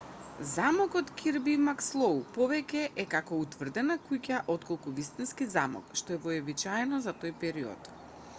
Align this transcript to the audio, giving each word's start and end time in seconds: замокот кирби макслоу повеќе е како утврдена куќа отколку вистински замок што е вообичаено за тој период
замокот 0.51 1.11
кирби 1.19 1.53
макслоу 1.65 2.15
повеќе 2.37 2.81
е 3.03 3.05
како 3.11 3.39
утврдена 3.43 3.99
куќа 4.09 4.41
отколку 4.55 4.95
вистински 5.01 5.49
замок 5.59 5.95
што 6.03 6.17
е 6.19 6.21
вообичаено 6.27 7.05
за 7.09 7.17
тој 7.23 7.39
период 7.47 7.97